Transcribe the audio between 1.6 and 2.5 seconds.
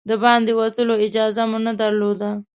نه درلوده.